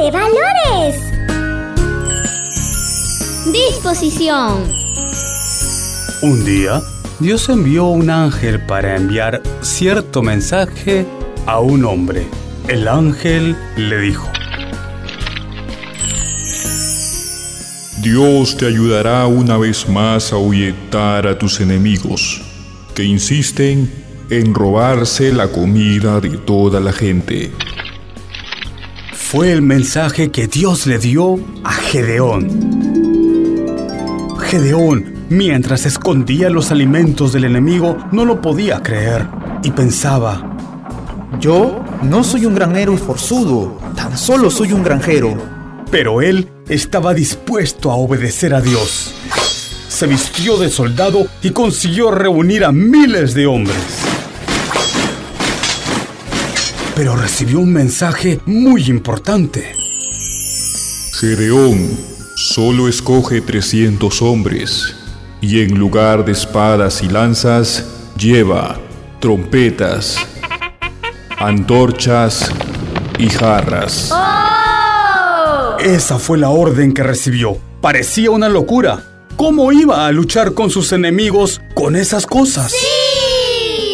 [0.00, 0.96] de valores.
[3.52, 4.62] Disposición.
[6.22, 6.80] Un día,
[7.18, 11.04] Dios envió un ángel para enviar cierto mensaje
[11.46, 12.28] a un hombre.
[12.68, 14.28] El ángel le dijo,
[18.00, 22.40] Dios te ayudará una vez más a ahuyentar a tus enemigos,
[22.94, 23.90] que insisten
[24.30, 27.50] en robarse la comida de toda la gente.
[29.30, 32.48] Fue el mensaje que Dios le dio a Gedeón.
[34.40, 39.26] Gedeón, mientras escondía los alimentos del enemigo, no lo podía creer
[39.62, 40.56] y pensaba,
[41.40, 45.36] Yo no soy un granjero forzudo, tan solo soy un granjero.
[45.90, 49.12] pero él estaba dispuesto a obedecer a Dios.
[49.90, 53.97] Se vistió de soldado y consiguió reunir a miles de hombres.
[56.98, 59.72] Pero recibió un mensaje muy importante.
[61.20, 61.96] Gedeón
[62.34, 64.96] solo escoge 300 hombres
[65.40, 68.80] y en lugar de espadas y lanzas lleva
[69.20, 70.16] trompetas,
[71.38, 72.50] antorchas
[73.16, 74.12] y jarras.
[75.78, 77.58] Esa fue la orden que recibió.
[77.80, 79.04] Parecía una locura.
[79.36, 82.72] ¿Cómo iba a luchar con sus enemigos con esas cosas?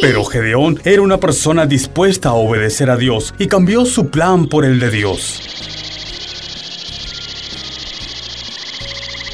[0.06, 4.66] Pero Gedeón era una persona dispuesta a obedecer a Dios y cambió su plan por
[4.66, 5.40] el de Dios.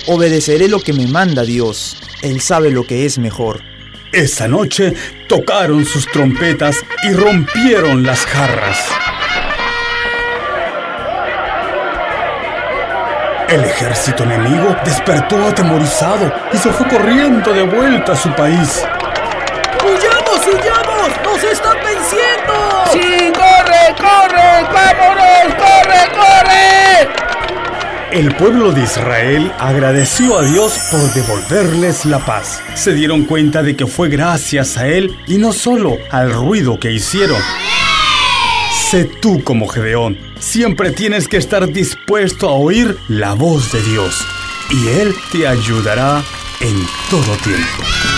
[0.07, 1.97] Obedeceré lo que me manda Dios.
[2.23, 3.62] Él sabe lo que es mejor.
[4.12, 4.95] Esa noche
[5.29, 8.79] tocaron sus trompetas y rompieron las jarras.
[13.49, 18.84] El ejército enemigo despertó atemorizado y se fue corriendo de vuelta a su país.
[21.25, 22.84] ¡Nos están venciendo!
[22.93, 24.65] ¡Sí, corre, corre!
[24.73, 27.09] ¡Vámonos, corre, corre!
[28.12, 32.61] El pueblo de Israel agradeció a Dios por devolverles la paz.
[32.75, 36.93] Se dieron cuenta de que fue gracias a Él y no solo al ruido que
[36.93, 37.41] hicieron.
[38.91, 40.19] Sé tú como Gedeón.
[40.38, 44.27] Siempre tienes que estar dispuesto a oír la voz de Dios
[44.71, 46.22] y Él te ayudará
[46.61, 48.09] en todo tiempo.